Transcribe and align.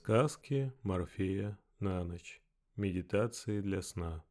Сказки 0.00 0.72
Морфея 0.84 1.58
на 1.80 2.04
ночь. 2.04 2.40
Медитации 2.76 3.60
для 3.60 3.82
сна. 3.82 4.24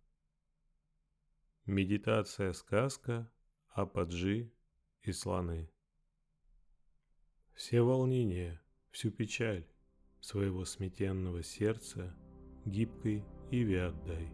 Медитация-сказка 1.65 3.29
Ападжи 3.71 4.49
и 5.01 5.11
слоны. 5.11 5.69
Все 7.53 7.81
волнения, 7.81 8.61
всю 8.91 9.11
печаль 9.11 9.67
своего 10.21 10.63
сметенного 10.63 11.43
сердца 11.43 12.15
гибкой 12.63 13.25
Иве 13.51 13.87
отдай. 13.87 14.31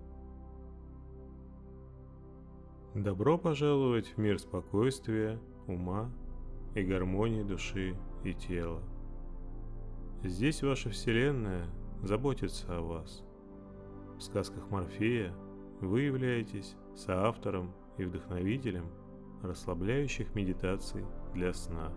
Добро 2.93 3.39
пожаловать 3.39 4.09
в 4.09 4.17
мир 4.19 4.37
спокойствия, 4.37 5.41
ума 5.65 6.13
и 6.75 6.83
гармонии 6.83 7.41
души 7.41 7.97
и 8.23 8.35
тела– 8.35 8.87
Здесь 10.23 10.63
ваша 10.63 10.89
вселенная 10.89 11.67
заботится 12.01 12.77
о 12.77 12.81
вас. 12.81 13.25
В 14.17 14.21
сказках 14.21 14.69
Морфея 14.69 15.33
вы 15.81 16.03
являетесь 16.03 16.77
соавтором 16.95 17.73
и 17.97 18.05
вдохновителем 18.05 18.85
расслабляющих 19.41 20.33
медитаций 20.33 21.03
для 21.33 21.53
сна. 21.53 21.91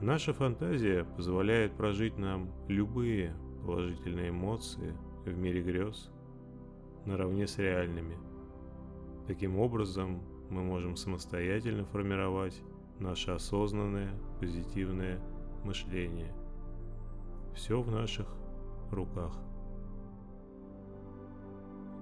Наша 0.00 0.32
фантазия 0.32 1.04
позволяет 1.04 1.76
прожить 1.76 2.18
нам 2.18 2.50
любые 2.66 3.36
положительные 3.64 4.30
эмоции 4.30 4.96
в 5.24 5.38
мире 5.38 5.62
грез 5.62 6.10
наравне 7.06 7.46
с 7.46 7.58
реальными. 7.58 8.18
Таким 9.28 9.56
образом, 9.56 10.20
мы 10.50 10.64
можем 10.64 10.96
самостоятельно 10.96 11.84
формировать 11.84 12.60
наше 12.98 13.30
осознанное, 13.30 14.10
позитивное 14.40 15.20
мышление. 15.64 16.34
Все 17.54 17.80
в 17.80 17.90
наших 17.90 18.28
руках. 18.90 19.32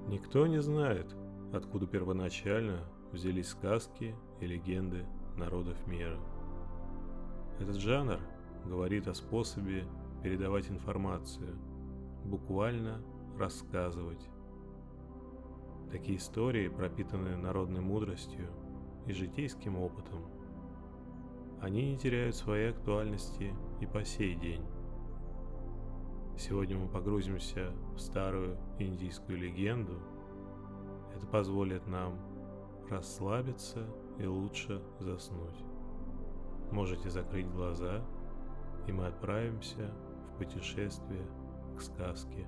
Никто 0.09 0.47
не 0.47 0.61
знает, 0.61 1.15
откуда 1.53 1.87
первоначально 1.87 2.81
взялись 3.13 3.49
сказки 3.49 4.15
и 4.41 4.47
легенды 4.47 5.05
народов 5.37 5.87
мира. 5.87 6.19
Этот 7.61 7.77
жанр 7.77 8.19
говорит 8.65 9.09
о 9.09 9.15
способе 9.15 9.85
передавать 10.23 10.71
информацию, 10.71 11.57
буквально 12.25 13.03
рассказывать. 13.39 14.29
Такие 15.91 16.19
истории 16.19 16.69
пропитаны 16.69 17.37
народной 17.37 17.81
мудростью 17.81 18.51
и 19.07 19.13
житейским 19.13 19.79
опытом. 19.79 20.27
Они 21.61 21.93
не 21.93 21.99
теряют 21.99 22.37
своей 22.37 22.71
актуальности 22.71 23.55
и 23.81 23.87
по 23.87 24.05
сей 24.05 24.35
день. 24.35 24.65
Сегодня 26.39 26.79
мы 26.79 26.87
погрузимся 26.87 27.73
в 27.97 27.99
старую 27.99 28.57
индийскую 28.79 29.39
легенду. 29.39 29.99
Это 31.17 31.27
позволит 31.27 31.85
нам 31.89 32.17
расслабиться 32.89 33.85
и 34.21 34.25
лучше 34.25 34.81
заснуть. 35.01 35.65
Можете 36.71 37.11
закрыть 37.11 37.51
глаза, 37.51 38.05
и 38.87 38.93
мы 38.93 39.09
отправимся 39.09 39.93
в 40.29 40.39
путешествие 40.39 41.27
к 41.77 41.83
сказке. 41.83 42.47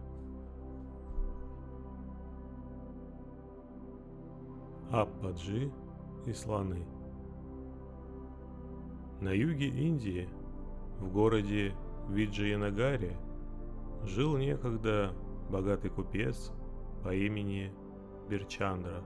Аппаджи 4.92 5.72
и 6.26 6.32
слоны. 6.32 6.86
На 9.20 9.30
юге 9.30 9.66
Индии, 9.66 10.28
в 11.00 11.12
городе 11.12 11.74
Виджаянагаре, 12.08 13.16
жил 14.04 14.36
некогда 14.36 15.12
богатый 15.48 15.90
купец 15.90 16.52
по 17.02 17.14
имени 17.14 17.72
Берчандра. 18.28 19.02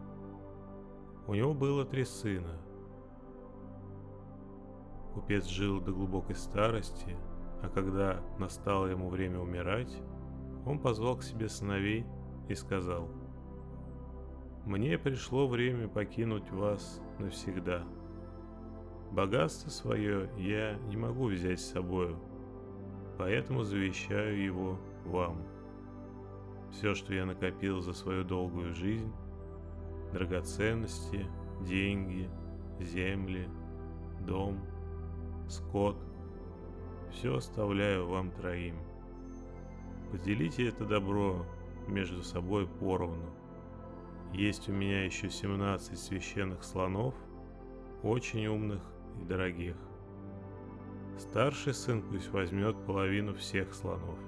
У 1.26 1.34
него 1.34 1.54
было 1.54 1.84
три 1.84 2.04
сына. 2.04 2.60
Купец 5.14 5.46
жил 5.46 5.80
до 5.80 5.92
глубокой 5.92 6.34
старости, 6.34 7.16
а 7.62 7.68
когда 7.68 8.20
настало 8.38 8.86
ему 8.86 9.08
время 9.08 9.38
умирать, 9.38 9.96
он 10.66 10.78
позвал 10.78 11.16
к 11.16 11.22
себе 11.22 11.48
сыновей 11.48 12.04
и 12.48 12.54
сказал, 12.54 13.08
«Мне 14.66 14.98
пришло 14.98 15.46
время 15.46 15.88
покинуть 15.88 16.50
вас 16.50 17.00
навсегда. 17.18 17.84
Богатство 19.12 19.70
свое 19.70 20.28
я 20.36 20.74
не 20.88 20.96
могу 20.96 21.26
взять 21.26 21.60
с 21.60 21.70
собою, 21.70 22.18
поэтому 23.18 23.62
завещаю 23.62 24.42
его 24.42 24.78
вам. 25.04 25.42
Все, 26.72 26.94
что 26.94 27.14
я 27.14 27.24
накопил 27.24 27.80
за 27.80 27.92
свою 27.92 28.24
долгую 28.24 28.74
жизнь, 28.74 29.12
драгоценности, 30.12 31.26
деньги, 31.60 32.28
земли, 32.80 33.48
дом, 34.26 34.58
скот, 35.48 35.96
все 37.10 37.36
оставляю 37.36 38.08
вам 38.08 38.30
троим. 38.32 38.76
Поделите 40.10 40.68
это 40.68 40.84
добро 40.84 41.46
между 41.86 42.22
собой 42.22 42.66
поровну. 42.66 43.30
Есть 44.32 44.68
у 44.68 44.72
меня 44.72 45.04
еще 45.04 45.30
17 45.30 45.96
священных 45.96 46.64
слонов, 46.64 47.14
очень 48.02 48.46
умных 48.46 48.82
и 49.20 49.24
дорогих. 49.24 49.76
Старший 51.18 51.74
сын 51.74 52.02
пусть 52.02 52.30
возьмет 52.30 52.76
половину 52.86 53.34
всех 53.34 53.72
слонов. 53.72 54.18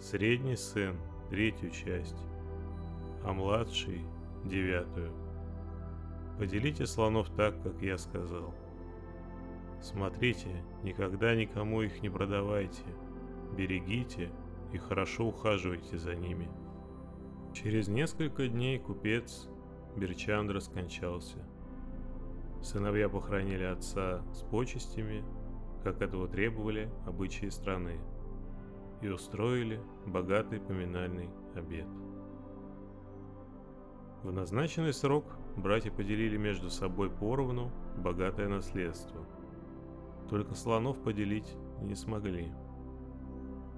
Средний 0.00 0.56
сын– 0.56 0.96
третью 1.30 1.70
часть, 1.70 2.16
а 3.22 3.32
младший– 3.34 4.00
девятую. 4.44 5.12
Поделите 6.38 6.86
слонов 6.86 7.28
так, 7.30 7.62
как 7.62 7.82
я 7.82 7.98
сказал. 7.98 8.54
Смотрите, 9.82 10.64
никогда 10.82 11.34
никому 11.34 11.82
их 11.82 12.00
не 12.00 12.08
продавайте. 12.08 12.82
Берегите 13.56 14.30
и 14.72 14.78
хорошо 14.78 15.26
ухаживайте 15.26 15.98
за 15.98 16.14
ними. 16.14 16.48
Через 17.52 17.88
несколько 17.88 18.48
дней 18.48 18.78
купец 18.78 19.48
Берчандра 19.96 20.60
скончался. 20.60 21.38
Сыновья 22.62 23.10
похоронили 23.10 23.64
отца 23.64 24.22
с 24.32 24.40
почестями– 24.40 25.22
как 25.84 26.00
этого 26.00 26.26
требовали 26.26 26.90
обычаи 27.06 27.50
страны, 27.50 28.00
и 29.02 29.08
устроили 29.08 29.80
богатый 30.06 30.58
поминальный 30.58 31.28
обед. 31.54 31.86
В 34.22 34.32
назначенный 34.32 34.94
срок 34.94 35.26
братья 35.58 35.90
поделили 35.90 36.38
между 36.38 36.70
собой 36.70 37.10
поровну 37.10 37.70
богатое 37.98 38.48
наследство. 38.48 39.20
Только 40.30 40.54
слонов 40.54 40.96
поделить 41.02 41.54
не 41.82 41.94
смогли. 41.94 42.50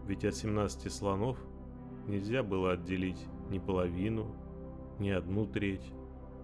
Ведь 0.06 0.25
от 0.25 0.37
17 0.37 0.93
слонов 0.93 1.37
нельзя 2.06 2.44
было 2.44 2.73
отделить 2.73 3.27
ни 3.50 3.59
половину, 3.59 4.37
ни 5.00 5.11
одну 5.11 5.44
треть, 5.44 5.93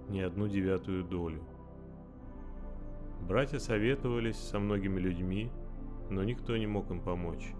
ни 0.09 0.19
одну 0.19 0.49
девятую 0.49 1.05
долю. 1.05 1.41
Братья 3.29 3.59
советовались 3.59 4.37
со 4.37 4.59
многими 4.59 4.99
людьми, 4.99 5.51
но 6.11 6.25
никто 6.25 6.57
не 6.57 6.67
мог 6.67 6.91
им 6.91 7.01
помочь. 7.01 7.55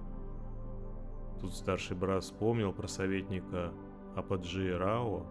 Тут 1.41 1.55
старший 1.55 1.97
брат 1.97 2.25
вспомнил 2.25 2.73
про 2.73 2.89
советника 2.89 3.73
Ападжи 4.17 4.77
Рао 4.77 5.25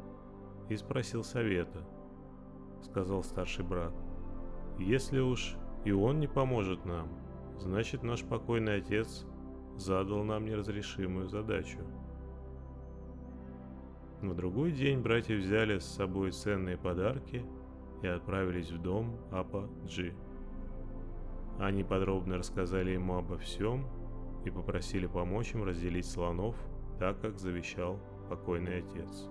и 0.69 0.77
спросил 0.77 1.25
совета. 1.25 1.85
Сказал 2.81 3.23
старший 3.23 3.65
брат, 3.65 3.93
«Если 4.79 5.19
уж 5.19 5.57
и 5.83 5.91
он 5.91 6.19
не 6.21 6.27
поможет 6.27 6.85
нам, 6.85 7.09
значит 7.59 8.01
наш 8.01 8.23
покойный 8.23 8.77
отец 8.77 9.25
задал 9.75 10.23
нам 10.23 10.45
неразрешимую 10.45 11.27
задачу». 11.27 11.79
На 14.21 14.33
другой 14.33 14.71
день 14.71 15.01
братья 15.01 15.35
взяли 15.35 15.79
с 15.79 15.85
собой 15.85 16.31
ценные 16.31 16.77
подарки– 16.77 17.45
и 18.01 18.07
отправились 18.07 18.71
в 18.71 18.81
дом 18.81 19.15
Апа 19.31 19.69
Джи. 19.85 20.13
Они 21.61 21.83
подробно 21.83 22.39
рассказали 22.39 22.89
ему 22.89 23.17
обо 23.17 23.37
всем 23.37 23.85
и 24.45 24.49
попросили 24.49 25.05
помочь 25.05 25.53
им 25.53 25.63
разделить 25.63 26.07
слонов, 26.07 26.55
так 26.97 27.21
как 27.21 27.37
завещал 27.37 27.99
покойный 28.29 28.79
отец. 28.79 29.29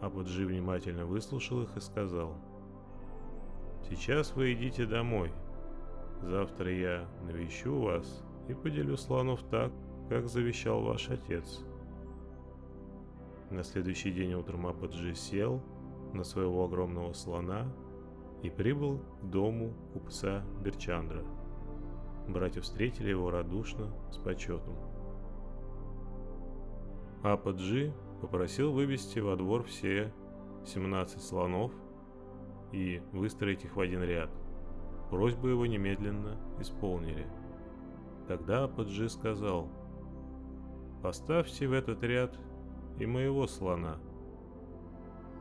Ападжи 0.00 0.46
внимательно 0.46 1.04
выслушал 1.04 1.62
их 1.62 1.76
и 1.76 1.80
сказал, 1.80 2.36
«Сейчас 3.90 4.36
вы 4.36 4.52
идите 4.52 4.86
домой. 4.86 5.32
Завтра 6.22 6.72
я 6.72 7.08
навещу 7.26 7.80
вас 7.80 8.22
и 8.46 8.54
поделю 8.54 8.96
слонов 8.96 9.42
так, 9.50 9.72
как 10.08 10.28
завещал 10.28 10.80
ваш 10.80 11.10
отец». 11.10 11.64
На 13.50 13.64
следующий 13.64 14.12
день 14.12 14.34
утром 14.34 14.68
Ападжи 14.68 15.16
сел 15.16 15.60
на 16.12 16.22
своего 16.22 16.64
огромного 16.64 17.14
слона 17.14 17.66
и 18.42 18.50
прибыл 18.50 18.98
к 19.20 19.24
дому 19.24 19.72
купца 19.92 20.44
Берчандра. 20.62 21.24
братья 22.28 22.60
встретили 22.60 23.10
его 23.10 23.30
радушно, 23.30 23.92
с 24.10 24.18
почетом. 24.18 24.76
Ападжи 27.22 27.92
попросил 28.20 28.72
вывести 28.72 29.20
во 29.20 29.36
двор 29.36 29.62
все 29.64 30.12
17 30.66 31.22
слонов 31.22 31.72
и 32.72 33.00
выстроить 33.12 33.64
их 33.64 33.76
в 33.76 33.80
один 33.80 34.02
ряд. 34.02 34.30
Просьбу 35.10 35.48
его 35.48 35.66
немедленно 35.66 36.36
исполнили. 36.58 37.26
Тогда 38.26 38.64
Ападжи 38.64 39.08
сказал, 39.08 39.68
«Поставьте 41.02 41.68
в 41.68 41.72
этот 41.72 42.02
ряд 42.02 42.36
и 42.98 43.06
моего 43.06 43.46
слона». 43.46 43.98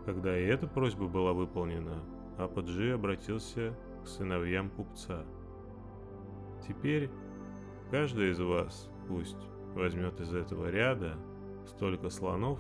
Когда 0.05 0.37
и 0.37 0.43
эта 0.45 0.67
просьба 0.67 1.07
была 1.07 1.31
выполнена, 1.33 2.03
Ападжи 2.37 2.91
обратился 2.91 3.75
к 4.03 4.07
сыновьям 4.07 4.69
купца. 4.69 5.25
«Теперь 6.67 7.09
каждый 7.89 8.31
из 8.31 8.39
вас 8.39 8.89
пусть 9.07 9.37
возьмет 9.75 10.19
из 10.19 10.33
этого 10.33 10.69
ряда 10.69 11.17
столько 11.65 12.09
слонов, 12.09 12.59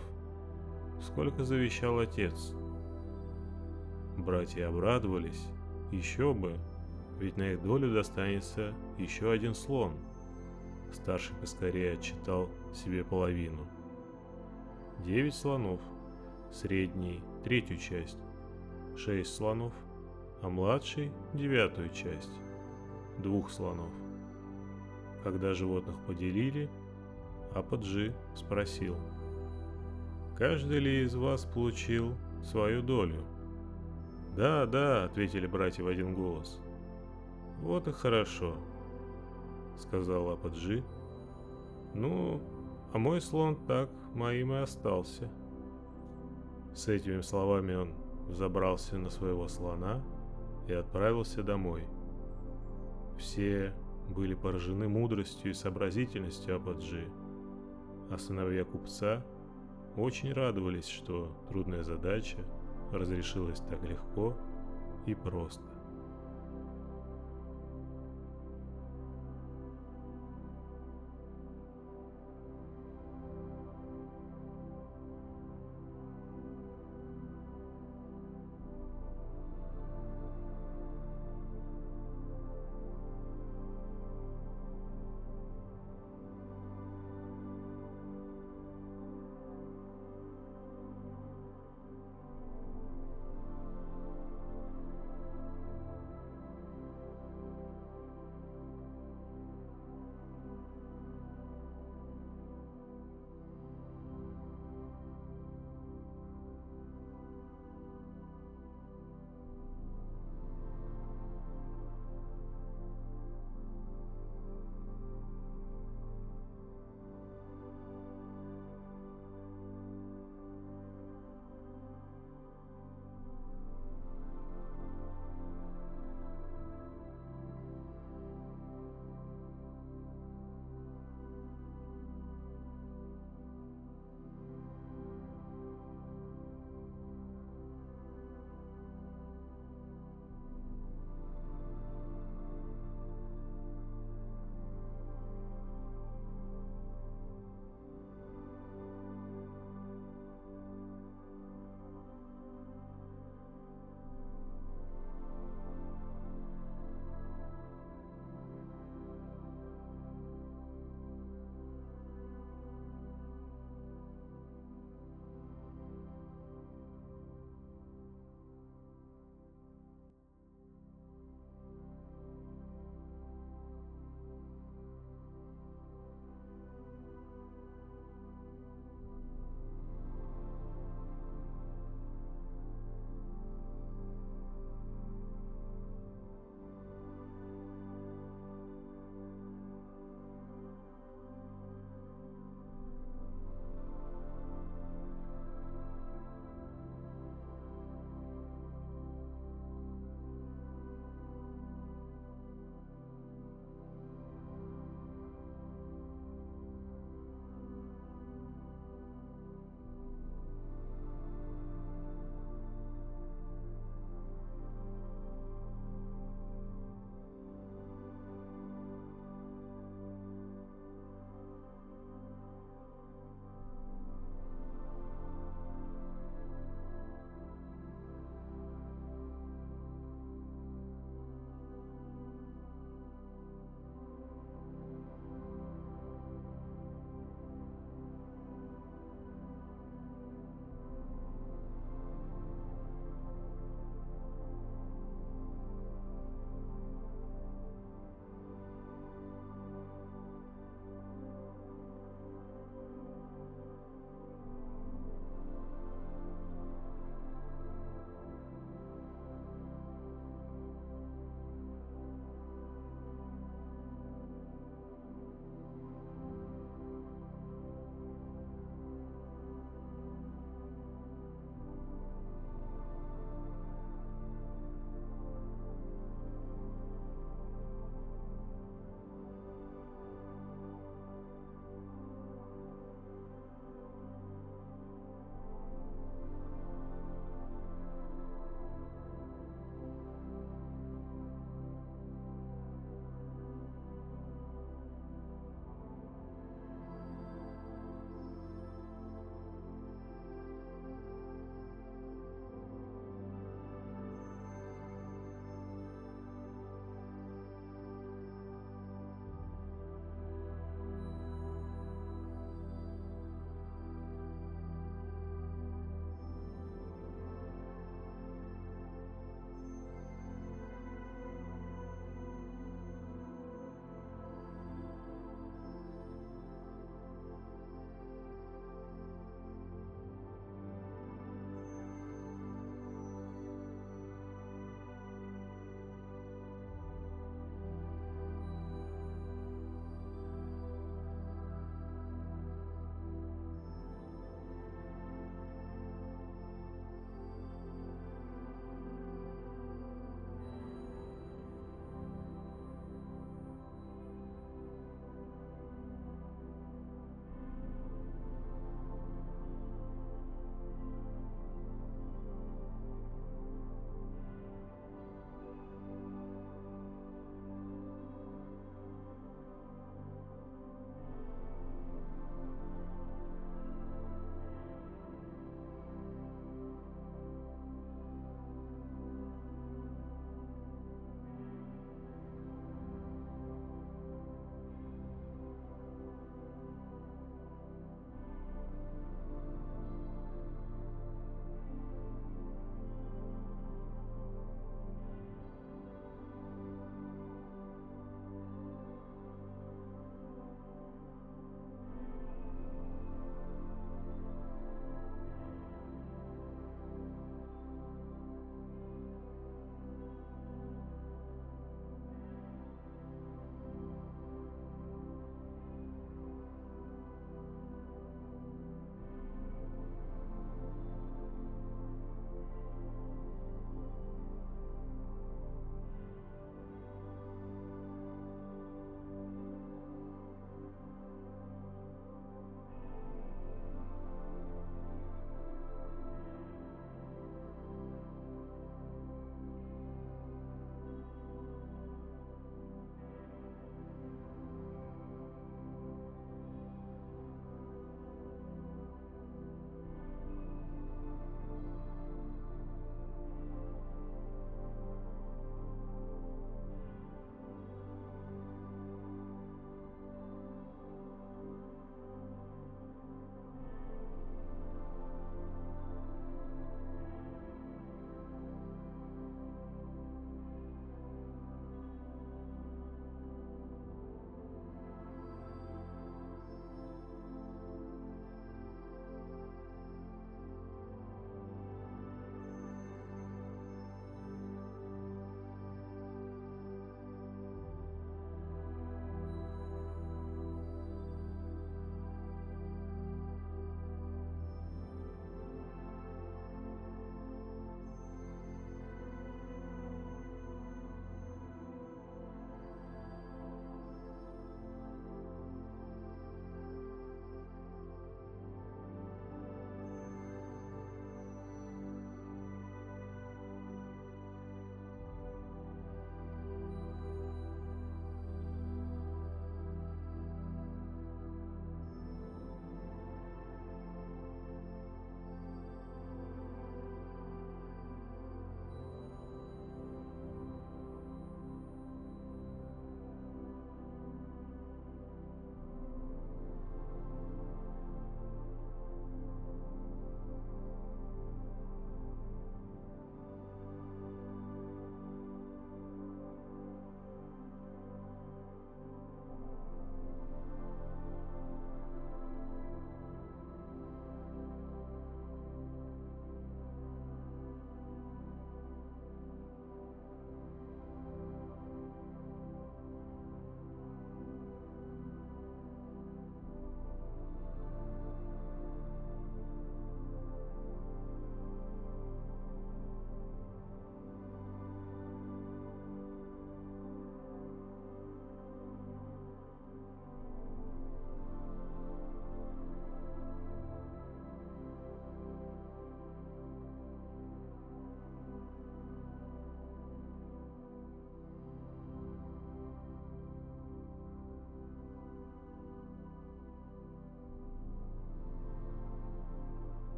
сколько 1.01 1.43
завещал 1.43 1.99
отец. 1.99 2.53
Братья 4.17 4.67
обрадовались, 4.67 5.47
еще 5.91 6.33
бы, 6.33 6.55
ведь 7.19 7.37
на 7.37 7.53
их 7.53 7.63
долю 7.63 7.93
достанется 7.93 8.73
еще 8.97 9.31
один 9.31 9.53
слон. 9.53 9.93
Старший 10.91 11.35
поскорее 11.37 11.93
отчитал 11.93 12.49
себе 12.73 13.03
половину. 13.03 13.67
Девять 14.99 15.35
слонов, 15.35 15.79
средний– 16.51 17.21
третью 17.43 17.77
часть, 17.77 18.19
шесть 19.03 19.35
слонов, 19.35 19.73
а 20.41 20.49
младший– 20.49 21.11
девятую 21.33 21.89
часть, 21.89 22.39
двух 23.17 23.49
слонов. 23.49 23.89
Когда 25.23 25.53
животных 25.53 25.95
поделили, 26.05 26.69
Ападжи 27.53 28.15
спросил– 28.35 28.95
Каждый 30.41 30.79
ли 30.79 31.03
из 31.03 31.13
вас 31.13 31.45
получил 31.45 32.15
свою 32.41 32.81
долю? 32.81 33.23
Да, 34.35 34.65
да, 34.65 35.03
ответили 35.03 35.45
братья 35.45 35.83
в 35.83 35.87
один 35.87 36.15
голос. 36.15 36.59
Вот 37.61 37.87
и 37.87 37.91
хорошо, 37.91 38.55
сказал 39.77 40.31
Ападжи. 40.31 40.83
Ну, 41.93 42.41
а 42.91 42.97
мой 42.97 43.21
слон 43.21 43.55
так 43.67 43.91
моим 44.15 44.51
и 44.53 44.57
остался. 44.57 45.29
С 46.73 46.87
этими 46.87 47.21
словами 47.21 47.75
он 47.75 47.93
забрался 48.33 48.97
на 48.97 49.09
своего 49.09 49.47
слона 49.47 50.01
и 50.67 50.73
отправился 50.73 51.43
домой. 51.43 51.85
Все 53.17 53.73
были 54.09 54.33
поражены 54.33 54.87
мудростью 54.87 55.51
и 55.51 55.53
сообразительностью 55.53 56.55
Ападжи, 56.55 57.07
а 58.09 58.17
сыновья 58.17 58.65
купца– 58.65 59.25
очень 59.97 60.31
радовались, 60.31 60.87
что 60.87 61.31
трудная 61.49 61.83
задача 61.83 62.37
разрешилась 62.91 63.59
так 63.59 63.81
легко 63.83 64.37
и 65.05 65.13
просто. 65.13 65.70